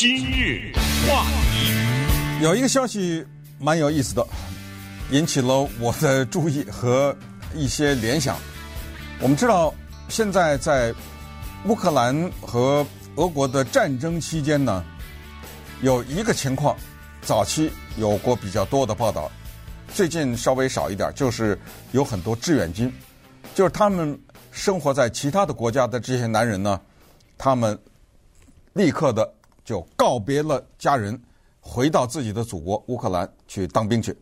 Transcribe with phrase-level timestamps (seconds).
[0.00, 0.72] 今日
[1.06, 3.22] 话题，有一个消息
[3.58, 4.26] 蛮有意思的，
[5.10, 7.14] 引起了我的注意和
[7.54, 8.38] 一些联想。
[9.20, 9.74] 我们知道，
[10.08, 10.90] 现在在
[11.66, 12.82] 乌克兰和
[13.16, 14.82] 俄国的战争期间呢，
[15.82, 16.74] 有一个情况，
[17.20, 19.30] 早期有过比较多的报道，
[19.92, 21.60] 最近稍微少一点，就是
[21.92, 22.90] 有很多志愿军，
[23.54, 24.18] 就是他们
[24.50, 26.80] 生活在其他的国家的这些男人呢，
[27.36, 27.78] 他们
[28.72, 29.30] 立刻的
[29.70, 31.16] 就告别了家人，
[31.60, 34.18] 回到自己的祖国乌克兰去当兵去，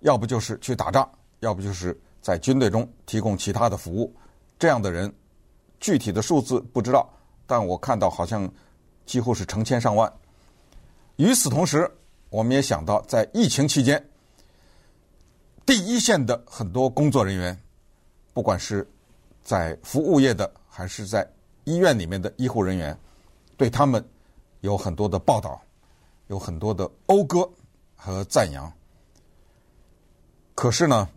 [0.00, 1.06] 要不就是去打仗，
[1.40, 4.10] 要不就是在军队中提供其他的服务。
[4.58, 5.12] 这样的人，
[5.80, 7.06] 具体的数字不知道，
[7.46, 8.50] 但我看到好像
[9.04, 10.10] 几乎是成千上万。
[11.16, 11.86] 与此同时，
[12.30, 14.02] 我们也想到，在疫情期间，
[15.66, 17.54] 第一线的很多工作人员，
[18.32, 18.90] 不管是
[19.44, 21.30] 在服务业的，还是在
[21.64, 22.98] 医院里面的医护人员，
[23.58, 24.02] 对他们
[24.60, 25.60] 有很多的报道，
[26.28, 27.48] 有很多的讴歌
[27.96, 28.72] 和赞扬。
[30.54, 31.08] 可是呢，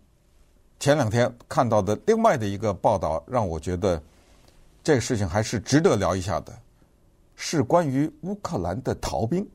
[0.79, 4.01] 前两天看到的另外的一个报道，让我觉得
[4.83, 6.57] 这个事情还是值得聊一下的，
[7.35, 9.45] 是关于乌克兰的逃兵。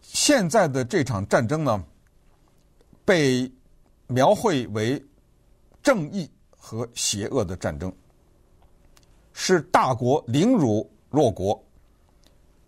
[0.00, 1.84] 现在的这场战争呢，
[3.04, 3.50] 被
[4.06, 5.04] 描绘为
[5.82, 7.92] 正义和邪恶的战争，
[9.32, 11.62] 是大国凌辱弱国，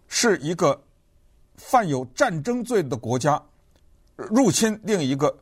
[0.09, 0.83] 是一个
[1.57, 3.41] 犯有战争罪的国家
[4.17, 5.39] 入侵另一个。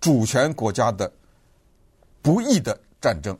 [0.00, 1.12] 主权国家的
[2.22, 3.36] 不义的战争，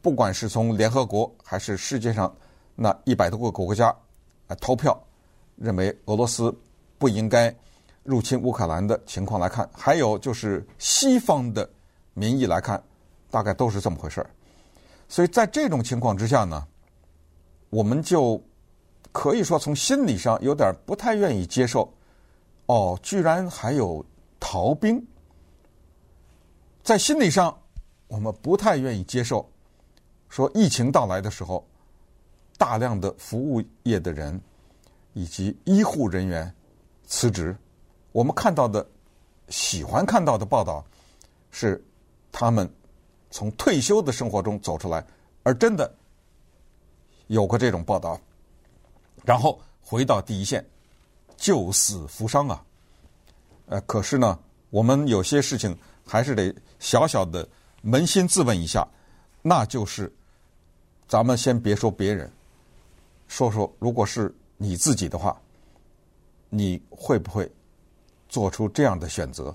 [0.00, 2.34] 不管是从联合国还是世界上
[2.74, 3.94] 那一百多个国家
[4.46, 4.98] 来投票
[5.56, 6.50] 认为俄罗斯
[6.96, 7.54] 不应该
[8.04, 11.68] 入侵乌克兰的情况来看，还有就是西方的
[12.14, 12.82] 民意来看，
[13.30, 14.30] 大概都是这么回事儿。
[15.10, 16.66] 所以在这种情况之下呢，
[17.68, 18.42] 我们就
[19.12, 21.92] 可以说从心理上有点不太愿意接受，
[22.66, 24.04] 哦，居然还有
[24.38, 25.04] 逃兵。
[26.82, 27.56] 在心理上，
[28.06, 29.48] 我们不太愿意接受，
[30.28, 31.66] 说疫情到来的时候，
[32.56, 34.40] 大量的服务业的人
[35.12, 36.54] 以及医护人员
[37.06, 37.56] 辞职。
[38.12, 38.86] 我们看到的、
[39.48, 40.84] 喜欢看到的报道
[41.50, 41.84] 是，
[42.32, 42.70] 他们
[43.30, 45.04] 从退休的生活中走出来，
[45.42, 45.92] 而真的
[47.26, 48.18] 有过这种报道，
[49.28, 50.64] 然后回到第一线，
[51.36, 52.64] 救死扶伤啊！
[53.66, 54.38] 呃，可是呢，
[54.70, 55.76] 我们有些事情。
[56.10, 57.46] 还是得小小的
[57.84, 58.88] 扪心自问一下，
[59.42, 60.10] 那就是，
[61.06, 62.32] 咱们先别说别人，
[63.26, 65.38] 说说如果是你自己的话，
[66.48, 67.46] 你会不会
[68.26, 69.54] 做出这样的选择？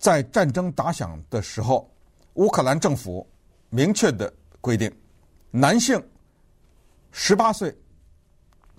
[0.00, 1.88] 在战争打响的时候，
[2.34, 3.24] 乌克兰政府
[3.70, 4.92] 明确的规定，
[5.52, 6.04] 男性
[7.12, 7.72] 十八岁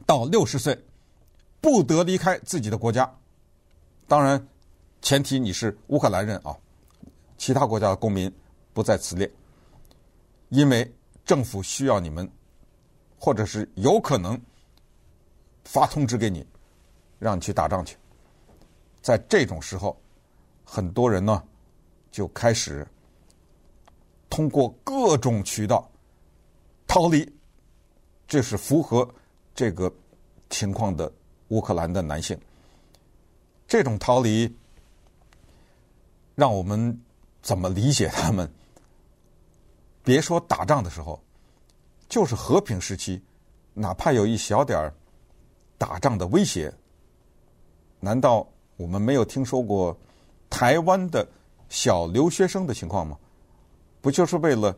[0.08, 0.84] 到六十岁
[1.62, 3.14] 不得离开自己的国家，
[4.08, 4.48] 当然。
[5.00, 6.58] 前提你是乌克兰人啊，
[7.38, 8.34] 其他国家的公民
[8.74, 9.32] 不在此列，
[10.50, 10.92] 因为
[11.24, 12.30] 政府需要你们，
[13.18, 14.38] 或者是有可能
[15.64, 16.46] 发通知给你，
[17.20, 17.96] 让你去打仗去。
[19.00, 19.96] 在这种时候，
[20.66, 21.42] 很多人呢
[22.12, 22.86] 就开始
[24.30, 25.90] 通过各种渠道
[26.88, 27.32] 逃离，
[28.28, 29.08] 这是符合
[29.58, 29.92] 这个
[30.52, 31.12] 情况的
[31.48, 32.40] 乌克兰的男性。
[33.68, 34.56] 这种逃离。
[36.36, 37.02] 让我们
[37.42, 38.48] 怎么理解他们？
[40.04, 41.20] 别说打仗的时候，
[42.08, 43.20] 就是和平时期，
[43.74, 44.94] 哪怕有一小点儿
[45.80, 46.72] 打仗的威胁，
[48.00, 49.98] 难道我们没有听说过
[50.48, 51.28] 台湾的
[51.70, 53.18] 小留学生的情况吗？
[54.02, 54.78] 不就是为了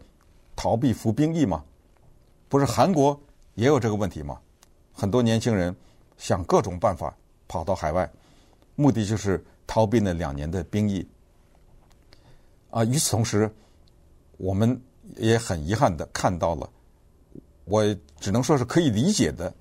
[0.56, 1.66] 逃避服兵役吗？
[2.48, 3.22] 不是韩国
[3.56, 4.40] 也有这个问题吗？
[5.00, 5.74] 很多年轻人
[6.18, 7.16] 想各种办法
[7.48, 8.12] 跑到海外，
[8.76, 11.08] 目的就是逃避那两年的兵役。
[12.70, 13.50] 啊，与此同时，
[14.36, 14.78] 我们
[15.16, 16.70] 也很遗憾的看到了，
[17.64, 17.82] 我
[18.20, 19.54] 只能说是可以理解的，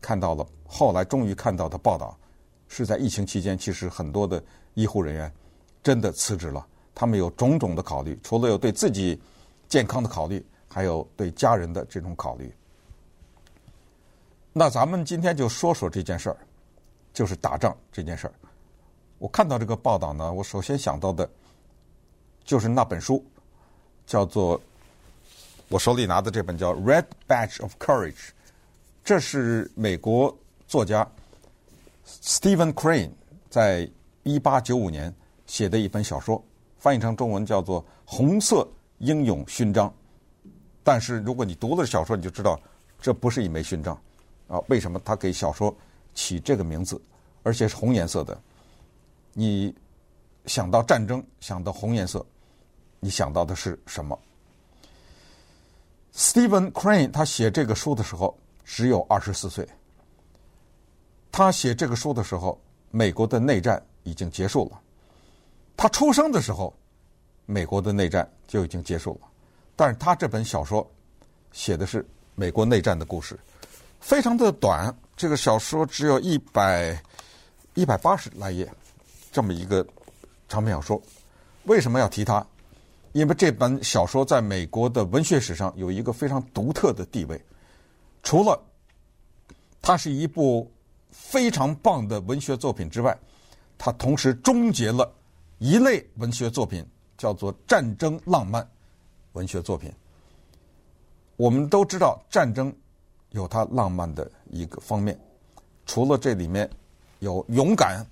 [0.00, 2.18] 看到了后来终于看到的报道，
[2.66, 4.42] 是在疫情期间，其实很多的
[4.74, 5.32] 医护人员
[5.84, 6.66] 真的辞职了。
[6.94, 9.18] 他们有种种的考虑，除了有对自己
[9.68, 12.52] 健康的考虑，还有对家人的这种考虑。
[14.52, 16.36] 那咱们今天就说说这件事儿，
[17.12, 18.34] 就是打仗这件事儿。
[19.18, 21.28] 我看到这个报道呢，我首先想到的。
[22.42, 23.24] 就是那本书，
[24.06, 24.60] 叫做
[25.68, 28.12] 我手里拿的这本叫《Red Badge of Courage》，
[29.04, 30.36] 这是美国
[30.66, 31.08] 作家
[32.08, 33.10] Stephen Crane
[33.48, 33.88] 在
[34.24, 35.14] 一八九五年
[35.46, 36.42] 写的一本小说，
[36.78, 38.66] 翻译成中文叫做《红色
[38.98, 39.88] 英勇勋章》。
[40.82, 42.58] 但是如果你读了小说，你就知道
[43.00, 43.96] 这不是一枚勋章，
[44.50, 45.74] 啊，为什么他给小说
[46.12, 47.00] 起这个名字，
[47.44, 48.38] 而且是红颜色的？
[49.32, 49.72] 你
[50.46, 52.26] 想到战争，想到红颜色，
[52.98, 54.18] 你想到的是什么
[56.12, 59.66] ？Stephen Crane 他写这个书的时候只有二十四岁。
[61.30, 62.60] 他写这个书的时候，
[62.90, 64.80] 美国的内战已经结束了。
[65.76, 66.74] 他出生的时候，
[67.46, 69.28] 美国的内战就已经结束了。
[69.76, 70.84] 但是他这本小说
[71.52, 72.04] 写的是
[72.34, 73.38] 美国内战的故事，
[74.00, 74.94] 非常的短。
[75.16, 77.00] 这个小说只有一百
[77.74, 78.70] 一百八十来页，
[79.30, 79.86] 这么一个
[80.48, 81.00] 长篇小说。
[81.64, 82.44] 为什么要提它？
[83.12, 87.40] 因为这本小说在美国的文学史上有一个非常独特的地位。
[88.22, 88.58] 除了
[89.82, 90.70] 它是一部
[91.10, 93.16] 非常棒的文学作品之外，
[93.76, 95.12] 它同时终结了
[95.58, 96.86] 一类文学作品，
[97.18, 98.66] 叫做战争浪漫
[99.32, 99.92] 文学作品。
[101.36, 102.72] 我们都知道，战争
[103.30, 105.18] 有它浪漫的一个方面，
[105.86, 106.68] 除了这里面
[107.20, 108.04] 有勇敢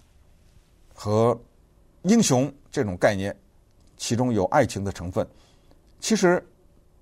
[0.95, 1.39] 和
[2.03, 3.37] 英雄这种概念，
[3.97, 5.27] 其中有爱情的成分。
[6.01, 6.45] 其实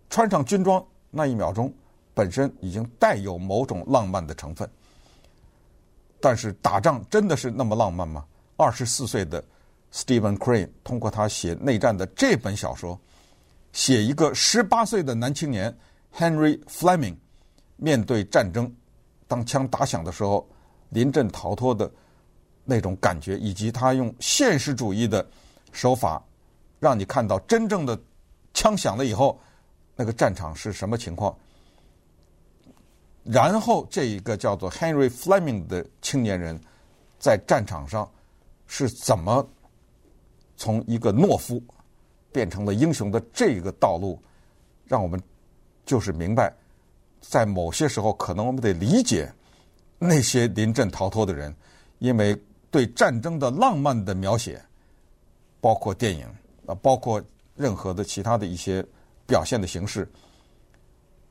[0.09, 1.73] 穿上军装那一秒钟，
[2.15, 4.69] 本身已经带有某种浪漫的成分。
[6.19, 8.25] 但是打仗真的是那么浪漫吗？
[8.57, 9.45] 二十四岁的
[9.93, 12.99] Stephen Crane 通过他写内战的这本小说，
[13.73, 15.77] 写一个十八岁的男青年
[16.17, 17.17] Henry Fleming
[17.76, 18.73] 面对战争，
[19.28, 20.46] 当枪打响的时候
[20.90, 21.90] 临阵逃脱的
[22.64, 25.26] 那种感觉，以及他用现实主义的
[25.73, 26.23] 手法，
[26.81, 27.99] 让你看到真正的
[28.55, 29.38] 枪响了以后，
[29.94, 31.37] 那个战场是什么情况。
[33.23, 36.61] 然后，这一个叫做 Henry Fleming 的青年人，
[37.19, 38.08] 在战场上
[38.67, 39.44] 是怎么
[40.56, 41.61] 从一个懦夫
[42.31, 44.23] 变成了英雄的这个道路，
[44.84, 45.20] 让我们
[45.84, 46.55] 就是明白，
[47.21, 49.33] 在某些时候，可能我们得理解
[49.99, 51.55] 那些临阵逃脱的人，
[51.99, 52.41] 因为
[52.71, 54.63] 对战争的浪漫的描写，
[55.61, 56.27] 包括电影
[56.67, 57.23] 啊，包括
[57.55, 58.85] 任何的其他的一些
[59.27, 60.09] 表现的形式，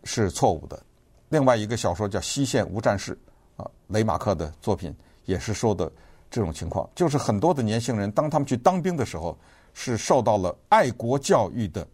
[0.04, 0.82] 是错误的。
[1.30, 3.18] 另外一个小说叫《西线无战事》，
[3.64, 4.94] 啊，雷马克的作品
[5.26, 5.92] 也是说的
[6.30, 9.38] 这种情况，就是很多的年轻人当他们去当兵的时候，
[9.74, 11.88] 是受到了爱国教育的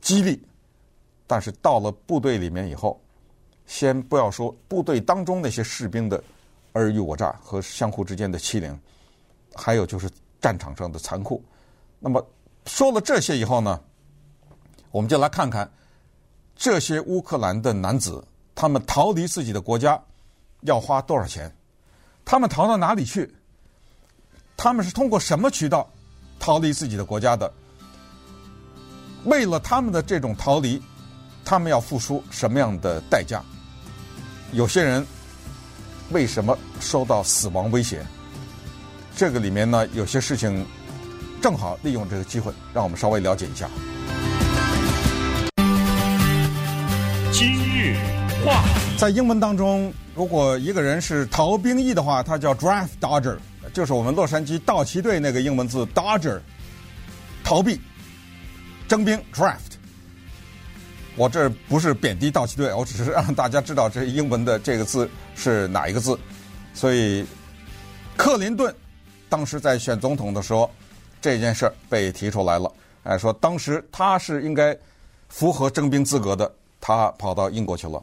[0.00, 0.40] 激励，
[1.28, 3.00] 但是到了部队里面以后，
[3.66, 6.20] 先不要说部队当中那些士兵的
[6.72, 8.76] 尔虞我诈和相互之间的欺凌，
[9.54, 10.10] 还有就是
[10.40, 11.44] 战场上的残酷。
[12.00, 12.26] 那么
[12.66, 13.80] 说了这些以后呢，
[14.90, 15.70] 我们就来看看。
[16.60, 20.02] 这些乌克兰的男子，他们逃离自己的国家
[20.62, 21.54] 要花多少钱？
[22.24, 23.32] 他们逃到哪里去？
[24.56, 25.88] 他们是通过什么渠道
[26.40, 27.52] 逃离自己的国家的？
[29.24, 30.82] 为了他们的这种逃离，
[31.48, 33.42] 他们要付出什么样的代价？
[34.52, 35.02] 有些人
[36.10, 38.04] 为什么受到死亡威胁？
[39.16, 40.62] 这个里面呢，有些事情
[41.40, 43.66] 正好利用这个机会，让我们稍微了解一下。
[47.32, 47.96] 今日
[48.44, 48.62] 话，
[48.98, 53.38] 在英文当中，如果一个人是逃兵役的话，他叫 draft dodger，
[53.72, 56.40] 就是我们洛杉矶道奇队那个英文字 dodger，
[57.42, 57.80] 逃避
[58.86, 59.67] 征兵 draft。
[61.18, 66.16] 我这不是贬低道奇队，我只是让大家知道这英文的这个字是哪一个字。
[66.72, 67.26] 所以，
[68.16, 68.72] 克林顿
[69.28, 70.70] 当时在选总统的时候，
[71.20, 72.72] 这件事儿被提出来了，
[73.02, 74.78] 哎，说当时他是应该
[75.28, 76.50] 符合征兵资格的。
[76.80, 78.00] 他跑到英国去了。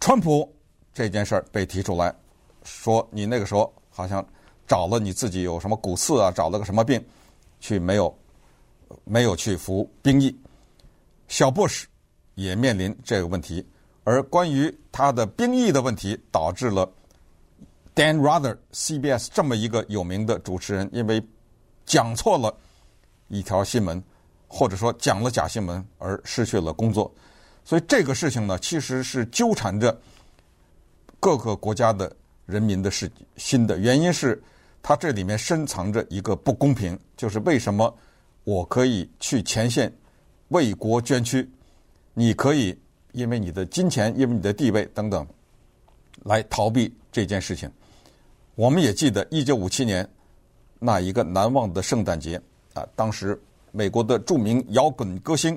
[0.00, 0.52] 川普
[0.92, 2.12] 这件事儿被提出来，
[2.64, 4.26] 说你那个时候好像
[4.66, 7.00] 找了你自己有什么骨刺啊，找了个什么病，
[7.60, 8.12] 去没有
[9.04, 10.36] 没有去服兵役。
[11.28, 11.86] 小布什
[12.38, 13.66] 也面临这个问题，
[14.04, 16.88] 而关于他的兵役的问题，导致了
[17.96, 21.20] Dan Rather CBS 这么一个有名的主持人，因为
[21.84, 22.56] 讲错了
[23.26, 24.00] 一条新闻，
[24.46, 27.12] 或者说讲了假新闻而失去了工作。
[27.64, 30.00] 所以这个事情呢，其实是纠缠着
[31.18, 32.14] 各个国家的
[32.46, 33.76] 人民的事心的。
[33.76, 34.40] 原因是
[34.80, 37.92] 它这里面深藏着一个不公平，就是为什么
[38.44, 39.92] 我可以去前线
[40.50, 41.50] 为国捐躯，
[42.18, 42.76] 你可以
[43.12, 45.24] 因为你的金钱、因为你的地位等等
[46.24, 47.70] 来逃避这件事情。
[48.56, 50.04] 我们也记得一九五七年
[50.80, 52.42] 那一个难忘的圣诞节
[52.74, 55.56] 啊，当时美国的著名摇滚歌星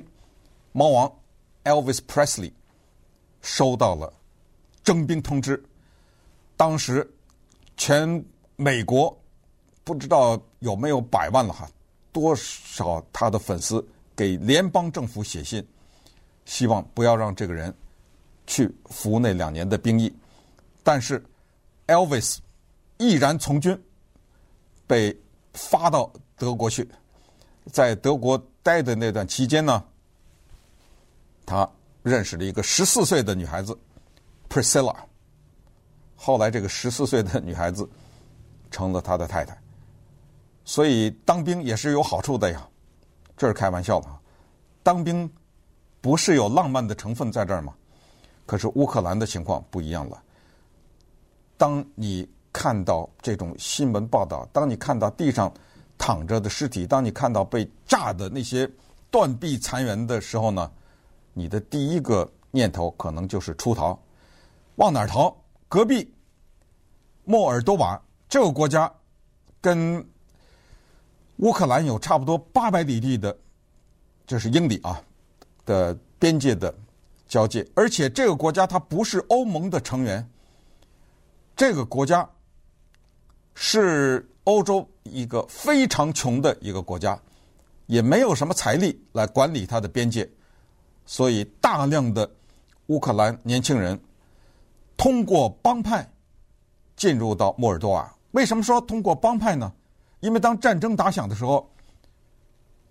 [0.70, 1.12] 猫王。
[1.64, 2.52] Elvis Presley
[3.40, 4.12] 收到了
[4.84, 5.60] 征兵通知，
[6.56, 7.08] 当时
[7.76, 8.24] 全
[8.56, 9.16] 美国
[9.82, 11.68] 不知道有没有百万了哈，
[12.12, 13.84] 多少他的粉丝
[14.16, 15.64] 给联邦政府写信，
[16.44, 17.74] 希望不要让这个人
[18.46, 20.14] 去服那两年的兵役。
[20.82, 21.24] 但是
[21.86, 22.38] Elvis
[22.98, 23.80] 毅然从军，
[24.86, 25.16] 被
[25.54, 26.88] 发到德国去，
[27.70, 29.84] 在德国待的那段期间呢，
[31.46, 31.68] 他
[32.02, 33.78] 认识了一个十四岁的女孩子
[34.48, 34.96] Priscilla，
[36.16, 37.88] 后来这个十四岁的女孩子
[38.70, 39.56] 成了他的太太。
[40.64, 42.68] 所以当兵也是有好处的呀，
[43.36, 44.08] 这是开玩笑的。
[44.82, 45.28] 当兵
[46.02, 47.72] 不是有浪漫的成分在这儿吗？
[48.44, 50.20] 可是乌克兰的情况不一样了。
[51.56, 55.50] 当你看到这种新闻报道，当你看到地上
[55.96, 58.68] 躺着的尸体，当你看到被炸的那些
[59.12, 60.70] 断壁残垣的时候呢，
[61.32, 63.96] 你的第一个念头可能就是出逃。
[64.74, 65.32] 往哪儿逃？
[65.68, 66.12] 隔壁
[67.24, 68.92] 莫尔多瓦这个国家
[69.60, 70.04] 跟
[71.36, 73.38] 乌克兰有差不多八百里地的，
[74.26, 75.00] 这是英里啊
[75.64, 76.74] 的边界的
[77.28, 80.28] 交界，而且这个国家它不是欧盟的成员，
[81.56, 82.28] 这个国家
[83.54, 87.18] 是欧洲一个非常穷的一个国家，
[87.86, 90.28] 也没有什么财力来管理它的边界，
[91.06, 92.30] 所以大量的
[92.86, 93.98] 乌克兰年轻人
[94.96, 96.08] 通过帮派
[96.96, 98.14] 进入到莫尔多瓦。
[98.32, 99.72] 为什么说通过帮派呢？
[100.20, 101.70] 因为当战争打响的时候，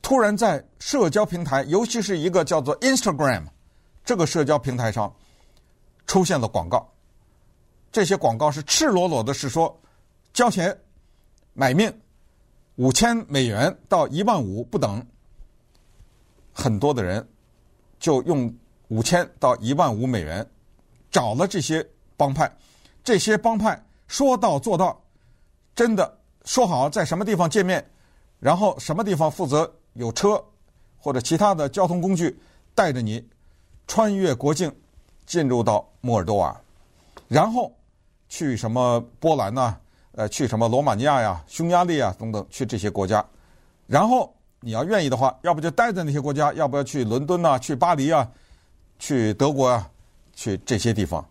[0.01, 3.43] 突然在社交平台，尤其是一个叫做 Instagram
[4.03, 5.15] 这个社交平台上，
[6.07, 6.91] 出现了广告。
[7.91, 9.79] 这些广告是赤裸裸的，是说
[10.33, 10.75] 交钱
[11.53, 12.01] 买命，
[12.75, 15.05] 五千美元到一万五不等。
[16.53, 17.29] 很多的人
[17.99, 18.53] 就用
[18.87, 20.45] 五千到一万五美元
[21.09, 22.51] 找了这些帮派，
[23.03, 25.01] 这些帮派说到做到，
[25.75, 26.17] 真的。
[26.43, 27.87] 说好在什么地方见面，
[28.39, 30.43] 然后什么地方负责有车
[30.97, 32.39] 或者其他的交通工具
[32.73, 33.27] 带着你
[33.87, 34.73] 穿越国境
[35.25, 36.59] 进入到莫尔多瓦，
[37.27, 37.71] 然后
[38.29, 39.75] 去什么波兰呐，
[40.13, 43.25] 呃，去什么罗马尼亚呀、匈牙利啊等等，去这些国家，
[43.87, 48.29] 然后你要愿意的话，要不就待在那些国家，要不要去伦敦呐、去巴黎啊、
[48.99, 49.89] 去德国啊、
[50.33, 51.25] 去这些地方，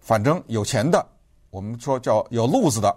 [0.00, 1.06] 反正有钱的，
[1.50, 2.96] 我们说叫有路子的。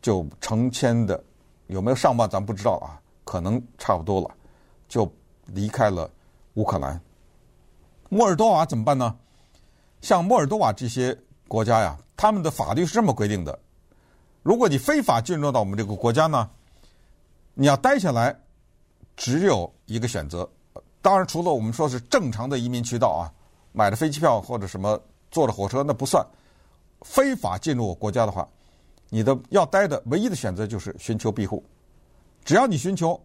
[0.00, 1.20] 就成千的，
[1.66, 4.30] 有没有上万咱不知道啊，可能差不多了，
[4.88, 5.06] 就
[5.44, 6.10] 离开了
[6.54, 6.98] 乌克兰。
[8.08, 9.14] 莫尔多瓦怎么办呢？
[10.00, 11.14] 像莫尔多瓦这些
[11.46, 13.58] 国家呀，他们的法律是这么规定的：
[14.42, 16.48] 如果你非法进入到我们这个国家呢，
[17.52, 18.34] 你要待下来，
[19.14, 20.48] 只有一个选择。
[21.02, 23.28] 当然，除了我们说是正常的移民渠道啊，
[23.72, 24.98] 买的飞机票或者什么
[25.30, 26.26] 坐了火车那不算。
[27.02, 28.48] 非法进入我国家的话。
[29.10, 31.62] 你的要待的唯一的选择就是寻求庇护，
[32.48, 33.20] 只要你寻求，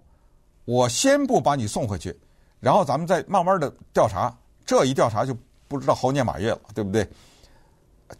[0.65, 2.13] 我先不把你送回去，
[2.59, 5.33] 然后咱们再慢慢的调查，这一调查就
[5.69, 7.09] 不知道猴年马月了，对不对？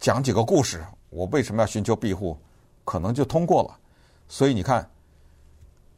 [0.00, 2.34] 讲几个故事，我为什么要寻求庇护，
[2.86, 3.76] 可能就通过了。
[4.30, 4.88] 所以你看，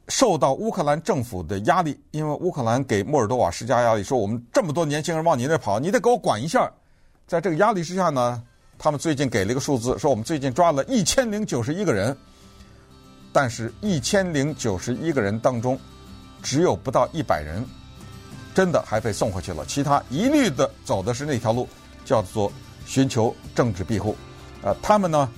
[0.08, 6.68] 受到乌克兰政府的压力，因为乌克兰给莫尔多瓦施加压力，说我们这么多年轻人往你那跑，你得给我管一下。
[7.28, 8.42] 在这个压力之下呢。
[8.78, 12.14] 他们最近给了一个数字，说我们最近抓了一千零九十一个人，
[13.36, 15.78] 但是一千零九十一个人当中，
[16.42, 17.62] 只有不到一百人
[18.54, 21.68] 真的还被送回去了，其他一律的走的是那条路，
[22.02, 22.50] 叫做
[22.86, 24.16] 寻求政治庇护。
[24.62, 25.28] 呃，他们呢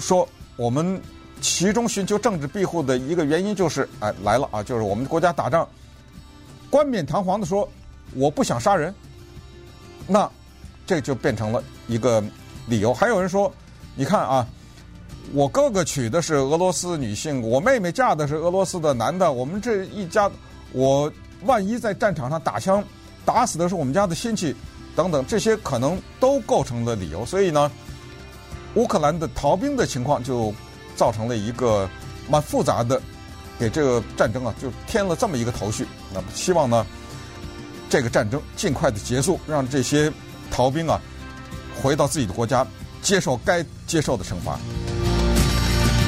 [0.00, 1.00] 说，我们
[1.40, 5.68] 其中寻求政治庇护的一个原因就是，哎，来了啊，就是我们国家打仗，
[6.68, 7.70] 冠冕堂皇的说
[8.16, 8.92] 我不想杀人，
[10.08, 10.28] 那
[10.84, 12.20] 这就变成了一个。
[12.66, 13.52] 理由还有人说，
[13.94, 14.48] 你看啊，
[15.34, 20.30] 我哥哥娶的是俄罗斯女性，我妹妹嫁的是俄罗斯的男的，我们这一家，
[20.70, 21.12] 我
[21.42, 22.82] 万一在战场上打枪，
[23.24, 24.54] 打死的是我们家的亲戚，
[24.94, 27.26] 等等，这些可能都构成了理由。
[27.26, 27.68] 所以呢，
[28.74, 30.54] 乌克兰的逃兵的情况就
[30.94, 31.90] 造成了一个
[32.30, 33.02] 蛮复杂的，
[33.58, 35.84] 给这个战争啊就添了这么一个头绪。
[36.12, 36.86] 那么希望呢，
[37.90, 40.12] 这个战争尽快的结束，让这些
[40.48, 41.00] 逃兵啊。
[41.82, 42.64] 回到自己的国家，
[43.02, 44.60] 接受该接受的惩罚。